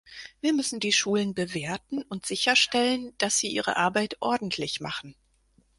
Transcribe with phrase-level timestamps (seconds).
[0.41, 5.15] Wir müssen die Schulen bewerten und sicherstellen, dass sie ihre Arbeit ordentlich machen.